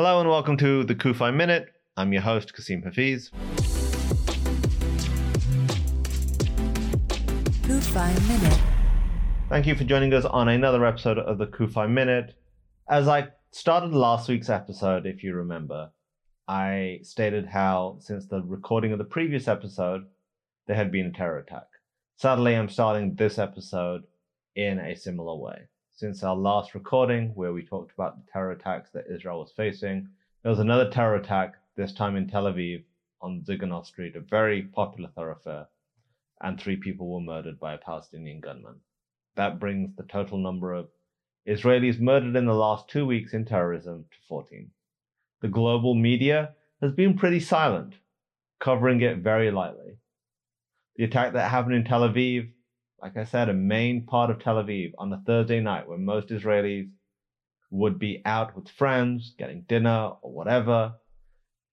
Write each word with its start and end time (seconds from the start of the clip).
Hello 0.00 0.20
and 0.20 0.28
welcome 0.28 0.56
to 0.58 0.84
the 0.84 0.94
CUFI 0.94 1.34
Minute. 1.34 1.72
I'm 1.96 2.12
your 2.12 2.22
host, 2.22 2.54
Kasim 2.54 2.82
Hafiz. 2.82 3.32
CUFI 7.62 8.28
Minute. 8.28 8.60
Thank 9.48 9.66
you 9.66 9.74
for 9.74 9.82
joining 9.82 10.14
us 10.14 10.24
on 10.24 10.48
another 10.48 10.86
episode 10.86 11.18
of 11.18 11.38
the 11.38 11.48
CUFI 11.48 11.90
Minute. 11.90 12.36
As 12.88 13.08
I 13.08 13.30
started 13.50 13.92
last 13.92 14.28
week's 14.28 14.48
episode, 14.48 15.04
if 15.04 15.24
you 15.24 15.34
remember, 15.34 15.90
I 16.46 17.00
stated 17.02 17.46
how 17.46 17.96
since 17.98 18.24
the 18.26 18.40
recording 18.42 18.92
of 18.92 18.98
the 18.98 19.04
previous 19.04 19.48
episode, 19.48 20.04
there 20.68 20.76
had 20.76 20.92
been 20.92 21.06
a 21.06 21.12
terror 21.12 21.38
attack. 21.38 21.66
Sadly, 22.18 22.54
I'm 22.54 22.68
starting 22.68 23.16
this 23.16 23.36
episode 23.36 24.04
in 24.54 24.78
a 24.78 24.94
similar 24.94 25.34
way. 25.34 25.62
Since 25.98 26.22
our 26.22 26.36
last 26.36 26.76
recording, 26.76 27.30
where 27.34 27.52
we 27.52 27.64
talked 27.64 27.92
about 27.92 28.14
the 28.14 28.32
terror 28.32 28.52
attacks 28.52 28.88
that 28.92 29.10
Israel 29.12 29.40
was 29.40 29.50
facing, 29.50 30.08
there 30.44 30.50
was 30.50 30.60
another 30.60 30.88
terror 30.88 31.16
attack, 31.16 31.56
this 31.74 31.92
time 31.92 32.14
in 32.14 32.28
Tel 32.28 32.44
Aviv 32.44 32.84
on 33.20 33.42
Dizengoff 33.42 33.84
Street, 33.84 34.14
a 34.14 34.20
very 34.20 34.62
popular 34.62 35.10
thoroughfare, 35.16 35.66
and 36.40 36.56
three 36.56 36.76
people 36.76 37.12
were 37.12 37.20
murdered 37.20 37.58
by 37.58 37.74
a 37.74 37.78
Palestinian 37.78 38.38
gunman. 38.38 38.76
That 39.34 39.58
brings 39.58 39.96
the 39.96 40.04
total 40.04 40.38
number 40.38 40.72
of 40.72 40.88
Israelis 41.48 41.98
murdered 41.98 42.36
in 42.36 42.46
the 42.46 42.54
last 42.54 42.88
two 42.88 43.04
weeks 43.04 43.34
in 43.34 43.44
terrorism 43.44 44.04
to 44.08 44.16
14. 44.28 44.70
The 45.40 45.48
global 45.48 45.96
media 45.96 46.54
has 46.80 46.92
been 46.92 47.18
pretty 47.18 47.40
silent, 47.40 47.94
covering 48.60 49.00
it 49.00 49.18
very 49.18 49.50
lightly. 49.50 49.98
The 50.94 51.02
attack 51.02 51.32
that 51.32 51.50
happened 51.50 51.74
in 51.74 51.84
Tel 51.84 52.08
Aviv, 52.08 52.52
like 53.00 53.16
I 53.16 53.24
said, 53.24 53.48
a 53.48 53.54
main 53.54 54.06
part 54.06 54.30
of 54.30 54.42
Tel 54.42 54.56
Aviv 54.56 54.92
on 54.98 55.12
a 55.12 55.22
Thursday 55.24 55.60
night 55.60 55.88
when 55.88 56.04
most 56.04 56.28
Israelis 56.28 56.90
would 57.70 57.98
be 57.98 58.22
out 58.24 58.56
with 58.56 58.68
friends, 58.68 59.34
getting 59.38 59.62
dinner 59.62 60.12
or 60.22 60.32
whatever, 60.32 60.94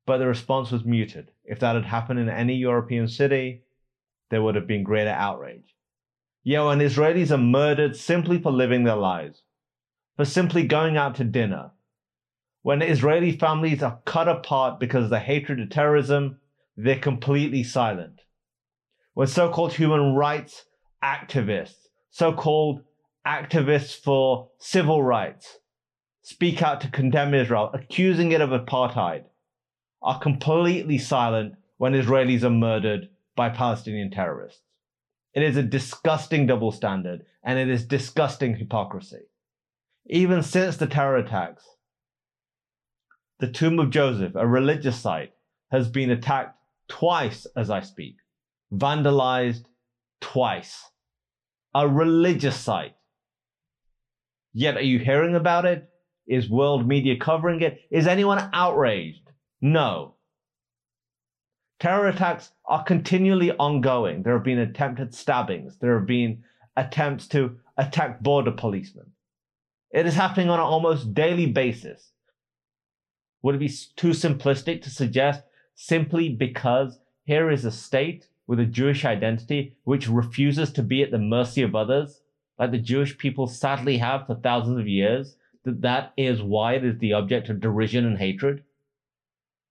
but 0.06 0.18
the 0.18 0.28
response 0.28 0.72
was 0.72 0.86
muted. 0.86 1.32
If 1.44 1.60
that 1.60 1.76
had 1.76 1.86
happened 1.86 2.20
in 2.20 2.30
any 2.30 2.56
European 2.56 3.08
city, 3.08 3.64
there 4.30 4.44
would 4.44 4.56
have 4.56 4.67
been 4.67 4.84
greater 4.84 5.09
outrage. 5.09 5.76
Yo, 6.44 6.70
and 6.70 6.82
Israelis 6.82 7.32
are 7.32 7.38
murdered 7.38 7.95
simply 7.95 8.39
for 8.39 8.52
living 8.52 8.84
their 8.84 8.95
lives, 8.95 9.42
for 10.16 10.26
simply 10.26 10.67
going 10.67 10.95
out 10.95 11.16
to 11.16 11.23
dinner. 11.23 11.72
When 12.62 12.82
Israeli 12.82 13.32
families 13.32 13.82
are 13.82 14.00
cut 14.06 14.28
apart 14.28 14.80
because 14.80 15.06
of 15.06 15.10
the 15.10 15.20
hatred 15.20 15.60
of 15.60 15.70
terrorism, 15.70 16.39
they're 16.78 17.00
completely 17.00 17.64
silent. 17.64 18.22
When 19.14 19.28
so 19.28 19.50
called 19.50 19.73
human 19.73 20.14
rights 20.14 20.66
activists, 21.04 21.88
so 22.10 22.34
called 22.34 22.82
activists 23.26 23.96
for 23.96 24.50
civil 24.60 25.04
rights, 25.04 25.60
speak 26.22 26.62
out 26.62 26.82
to 26.82 26.90
condemn 26.90 27.34
Israel, 27.34 27.70
accusing 27.74 28.32
it 28.32 28.42
of 28.42 28.50
apartheid, 28.50 29.23
are 30.02 30.20
completely 30.20 30.98
silent 30.98 31.56
when 31.78 31.94
Israelis 31.94 32.44
are 32.44 32.50
murdered 32.50 33.10
by 33.36 33.50
Palestinian 33.50 34.12
terrorists. 34.12 34.62
It 35.34 35.44
is 35.44 35.58
a 35.58 35.64
disgusting 35.64 36.48
double 36.48 36.72
standard 36.72 37.26
and 37.44 37.60
it 37.60 37.70
is 37.70 37.86
disgusting 37.86 38.56
hypocrisy. 38.56 39.23
Even 40.06 40.42
since 40.42 40.78
the 40.78 40.88
terror 40.88 41.18
attacks, 41.18 41.66
the 43.40 43.52
tomb 43.52 43.80
of 43.80 43.90
Joseph, 43.90 44.34
a 44.36 44.48
religious 44.48 44.98
site, 44.98 45.34
has 45.72 45.90
been 45.90 46.10
attacked 46.10 46.58
twice 46.88 47.46
as 47.58 47.70
I 47.70 47.82
speak, 47.82 48.16
vandalized 48.72 49.66
twice. 50.26 50.90
A 51.76 51.88
religious 51.88 52.58
site. 52.58 52.95
Yet, 54.54 54.76
are 54.76 54.82
you 54.82 54.98
hearing 54.98 55.36
about 55.36 55.66
it? 55.66 55.88
Is 56.26 56.50
world 56.50 56.88
media 56.88 57.16
covering 57.17 57.62
it? 57.62 57.82
Is 57.92 58.08
anyone 58.08 58.50
outraged? 58.52 59.30
No. 59.62 60.16
Terror 61.80 62.08
attacks 62.08 62.52
are 62.66 62.84
continually 62.84 63.52
ongoing. 63.52 64.23
There 64.23 64.34
have 64.34 64.44
been 64.44 64.58
attempted 64.59 65.14
stabbings. 65.14 65.78
There 65.78 66.00
have 66.00 66.08
been 66.08 66.44
attempts 66.76 67.28
to 67.28 67.58
attack 67.78 68.22
border 68.22 68.52
policemen. 68.52 69.11
It 69.92 70.08
is 70.08 70.16
happening 70.16 70.49
on 70.49 70.60
an 70.60 70.66
almost 70.66 71.14
daily 71.14 71.45
basis. 71.45 72.11
Would 73.44 73.55
it 73.55 73.60
be 73.60 73.73
too 73.95 74.10
simplistic 74.10 74.82
to 74.82 74.89
suggest 74.89 75.44
simply 75.76 76.30
because 76.30 76.98
here 77.26 77.52
is 77.52 77.64
a 77.64 77.72
state 77.72 78.28
with 78.48 78.60
a 78.60 78.66
Jewish 78.66 79.06
identity 79.06 79.76
which 79.83 80.08
refuses 80.08 80.72
to 80.73 80.83
be 80.83 81.02
at 81.02 81.11
the 81.11 81.17
mercy 81.17 81.61
of 81.61 81.76
others, 81.76 82.22
like 82.60 82.72
the 82.72 82.78
Jewish 82.78 83.17
people 83.17 83.48
sadly 83.48 83.98
have 83.98 84.28
for 84.28 84.36
thousands 84.36 84.80
of 84.80 84.88
years, 84.88 85.36
that 85.64 85.82
that 85.82 86.14
is 86.16 86.42
why 86.42 86.73
it 86.73 86.86
is 86.86 86.98
the 87.00 87.14
object 87.14 87.50
of 87.50 87.60
derision 87.60 88.05
and 88.05 88.17
hatred? 88.17 88.64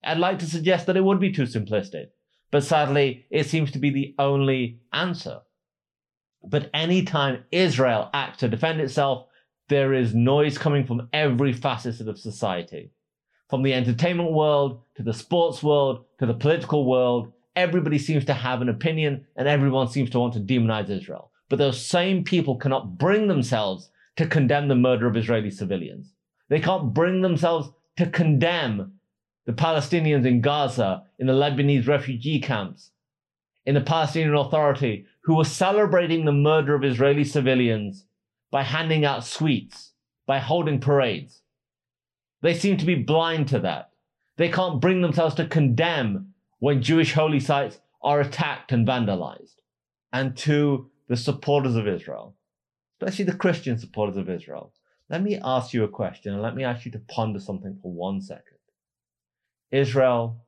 I'd 0.02 0.18
like 0.18 0.38
to 0.40 0.46
suggest 0.46 0.86
that 0.86 0.96
it 0.96 1.04
would 1.04 1.20
be 1.20 1.32
too 1.32 1.44
simplistic, 1.44 2.08
but 2.50 2.64
sadly, 2.64 3.26
it 3.30 3.46
seems 3.46 3.70
to 3.72 3.78
be 3.78 3.90
the 3.90 4.14
only 4.18 4.80
answer. 4.92 5.40
But 6.42 6.68
anytime 6.74 7.44
Israel 7.50 8.10
acts 8.12 8.38
to 8.38 8.48
defend 8.48 8.80
itself, 8.80 9.28
there 9.68 9.94
is 9.94 10.14
noise 10.14 10.58
coming 10.58 10.84
from 10.84 11.08
every 11.12 11.54
facet 11.54 12.06
of 12.06 12.18
society. 12.18 12.90
From 13.48 13.62
the 13.62 13.72
entertainment 13.72 14.32
world 14.32 14.82
to 14.96 15.02
the 15.02 15.14
sports 15.14 15.62
world 15.62 16.04
to 16.18 16.26
the 16.26 16.34
political 16.34 16.84
world, 16.84 17.32
everybody 17.56 17.98
seems 17.98 18.24
to 18.26 18.34
have 18.34 18.62
an 18.62 18.68
opinion 18.68 19.26
and 19.36 19.48
everyone 19.48 19.88
seems 19.88 20.10
to 20.10 20.18
want 20.18 20.34
to 20.34 20.40
demonize 20.40 20.90
Israel. 20.90 21.30
But 21.48 21.58
those 21.58 21.84
same 21.84 22.24
people 22.24 22.56
cannot 22.56 22.98
bring 22.98 23.28
themselves 23.28 23.90
to 24.16 24.26
condemn 24.26 24.68
the 24.68 24.74
murder 24.74 25.06
of 25.06 25.16
Israeli 25.16 25.50
civilians. 25.50 26.12
They 26.48 26.60
can't 26.60 26.94
bring 26.94 27.22
themselves 27.22 27.70
to 27.96 28.06
condemn 28.06 28.92
the 29.46 29.52
Palestinians 29.52 30.26
in 30.26 30.40
Gaza, 30.40 31.04
in 31.18 31.26
the 31.26 31.32
Lebanese 31.32 31.86
refugee 31.86 32.40
camps, 32.40 32.90
in 33.66 33.74
the 33.74 33.80
Palestinian 33.80 34.34
Authority, 34.34 35.06
who 35.22 35.36
were 35.36 35.44
celebrating 35.44 36.24
the 36.24 36.32
murder 36.32 36.74
of 36.74 36.84
Israeli 36.84 37.24
civilians 37.24 38.04
by 38.50 38.62
handing 38.62 39.04
out 39.04 39.24
sweets, 39.24 39.92
by 40.26 40.38
holding 40.38 40.80
parades. 40.80 41.42
They 42.40 42.54
seem 42.54 42.76
to 42.78 42.86
be 42.86 42.94
blind 42.94 43.48
to 43.48 43.58
that. 43.60 43.90
They 44.36 44.48
can't 44.48 44.80
bring 44.80 45.00
themselves 45.00 45.34
to 45.36 45.46
condemn 45.46 46.33
when 46.64 46.80
Jewish 46.80 47.12
holy 47.12 47.40
sites 47.40 47.78
are 48.02 48.22
attacked 48.22 48.72
and 48.72 48.88
vandalized. 48.88 49.56
And 50.14 50.34
to 50.38 50.90
the 51.08 51.16
supporters 51.16 51.76
of 51.76 51.86
Israel, 51.86 52.36
especially 52.98 53.26
the 53.26 53.36
Christian 53.36 53.76
supporters 53.76 54.16
of 54.16 54.30
Israel, 54.30 54.72
let 55.10 55.22
me 55.22 55.38
ask 55.44 55.74
you 55.74 55.84
a 55.84 55.88
question 55.88 56.32
and 56.32 56.40
let 56.40 56.54
me 56.54 56.64
ask 56.64 56.86
you 56.86 56.92
to 56.92 57.00
ponder 57.00 57.38
something 57.38 57.78
for 57.82 57.92
one 57.92 58.22
second. 58.22 58.56
Israel, 59.72 60.42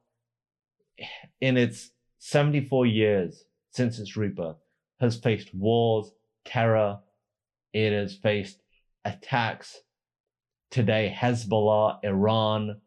in 1.43 1.59
its 1.59 1.91
74 2.21 2.87
years 2.87 3.45
since 3.73 3.99
its 3.99 4.17
rebirth, 4.17 4.57
has 5.01 5.17
faced 5.17 5.55
wars, 5.55 6.13
terror, 6.47 6.99
it 7.75 7.93
has 7.93 8.15
faced 8.15 8.63
attacks. 9.05 9.83
Today, 10.71 11.15
Hezbollah, 11.15 11.99
Iran, 12.03 12.81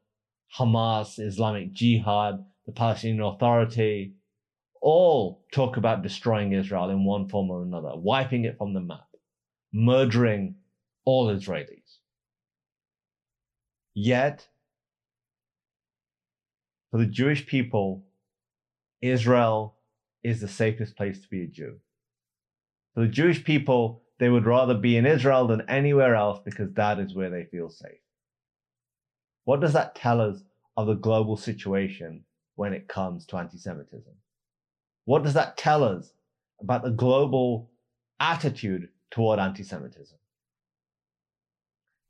Hamas, 0.58 1.20
Islamic 1.20 1.74
Jihad, 1.74 2.44
the 2.69 2.75
Palestinian 2.75 3.24
Authority, 3.24 4.13
all 4.80 5.44
talk 5.52 5.78
about 5.78 6.03
destroying 6.03 6.53
Israel 6.53 6.91
in 6.91 7.03
one 7.03 7.28
form 7.28 7.50
or 7.50 7.63
another, 7.63 7.91
wiping 7.96 8.46
it 8.46 8.57
from 8.59 8.74
the 8.74 8.80
map, 8.80 9.07
murdering 9.74 10.56
all 11.03 11.28
Israelis. 11.28 11.97
Yet, 13.96 14.47
for 16.91 17.00
the 17.00 17.07
Jewish 17.07 17.47
people, 17.47 18.06
Israel 19.01 19.75
is 20.24 20.40
the 20.40 20.47
safest 20.47 20.96
place 20.96 21.19
to 21.22 21.28
be 21.28 21.44
a 21.44 21.47
Jew. 21.47 21.80
For 22.94 23.01
the 23.01 23.07
Jewish 23.07 23.44
people, 23.44 24.03
they 24.19 24.30
would 24.30 24.46
rather 24.46 24.75
be 24.75 24.96
in 24.96 25.07
Israel 25.07 25.47
than 25.47 25.68
anywhere 25.68 26.16
else 26.16 26.40
because 26.46 26.72
that 26.74 27.00
is 27.00 27.16
where 27.16 27.31
they 27.31 27.46
feel 27.46 27.69
safe. 27.69 28.00
What 29.46 29.59
does 29.59 29.74
that 29.74 29.96
tell 29.96 30.22
us 30.22 30.44
of 30.78 30.86
the 30.86 30.94
global 30.94 31.36
situation 31.36 32.25
when 32.60 32.74
it 32.74 32.90
comes 32.90 33.26
to 33.26 33.38
anti 33.38 33.58
Semitism? 33.58 34.14
What 35.06 35.24
does 35.24 35.34
that 35.34 35.56
tell 35.56 35.82
us 35.82 36.12
about 36.60 36.84
the 36.84 36.92
global 36.92 37.72
attitude 38.20 38.90
toward 39.10 39.40
anti 39.40 39.64
Semitism? 39.64 40.18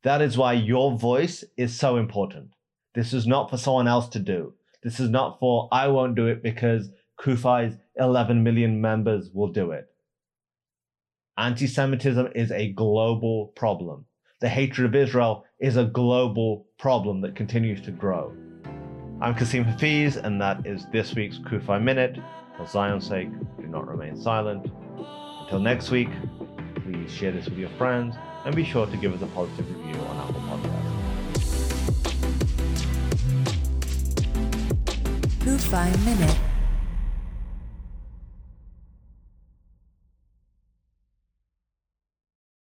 That 0.01 0.23
is 0.23 0.37
why 0.37 0.53
your 0.53 0.97
voice 0.97 1.43
is 1.55 1.77
so 1.77 1.97
important. 1.97 2.49
This 2.95 3.13
is 3.13 3.27
not 3.27 3.51
for 3.51 3.57
someone 3.57 3.87
else 3.87 4.09
to 4.09 4.19
do. 4.19 4.55
This 4.81 4.99
is 4.99 5.09
not 5.11 5.39
for 5.39 5.69
I 5.71 5.87
won't 5.87 6.15
do 6.15 6.25
it 6.25 6.41
because 6.41 6.89
CUFI's 7.19 7.77
11 7.97 8.41
million 8.41 8.81
members 8.81 9.29
will 9.31 9.49
do 9.49 9.69
it. 9.69 9.87
Anti 11.37 11.67
Semitism 11.67 12.29
is 12.33 12.51
a 12.51 12.73
global 12.73 13.53
problem. 13.55 14.05
The 14.41 14.49
hatred 14.49 14.87
of 14.87 14.95
Israel 14.95 15.45
is 15.59 15.77
a 15.77 15.85
global 15.85 16.65
problem 16.79 17.21
that 17.21 17.35
continues 17.35 17.81
to 17.81 17.91
grow. 17.91 18.33
I'm 19.21 19.35
Kasim 19.35 19.65
Hafiz, 19.65 20.15
and 20.15 20.39
that 20.39 20.65
is 20.65 20.85
this 20.93 21.13
week's 21.13 21.39
CUFI 21.39 21.83
Minute. 21.83 22.17
For 22.55 22.65
Zion's 22.65 23.05
sake, 23.05 23.29
do 23.59 23.67
not 23.67 23.85
remain 23.85 24.15
silent. 24.15 24.71
Until 25.41 25.59
next 25.59 25.91
week, 25.91 26.07
please 26.75 27.11
share 27.11 27.33
this 27.33 27.49
with 27.49 27.57
your 27.57 27.69
friends 27.71 28.15
and 28.45 28.55
be 28.55 28.63
sure 28.63 28.85
to 28.87 28.95
give 28.95 29.13
us 29.13 29.21
a 29.21 29.27
positive 29.27 29.69
review 29.75 29.99
on 30.03 30.17
Apple 30.17 30.41
Podcasts. 30.41 30.99
CUFI 35.43 36.05
Minute. 36.05 36.48